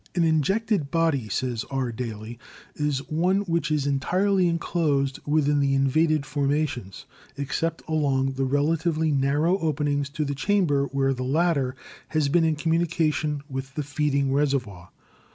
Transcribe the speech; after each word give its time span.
"An 0.15 0.23
injected 0.23 0.89
body," 0.89 1.29
says 1.29 1.63
R. 1.69 1.91
Daly, 1.91 2.39
"is 2.73 3.07
one 3.07 3.41
which 3.41 3.69
is 3.69 3.85
entirely 3.85 4.47
enclosed 4.47 5.19
within 5.27 5.59
the 5.59 5.75
invaded 5.75 6.25
formations, 6.25 7.05
except 7.37 7.83
along 7.87 8.31
the 8.31 8.45
relatively 8.45 9.11
narrow 9.11 9.59
openings 9.59 10.09
to 10.09 10.25
the 10.25 10.33
chamber 10.33 10.85
where 10.85 11.13
the 11.13 11.21
latter 11.21 11.75
has 12.07 12.29
been 12.29 12.43
in 12.43 12.55
communication 12.55 13.43
with 13.47 13.75
the 13.75 13.83
feeding 13.83 14.33
reservoir." 14.33 14.89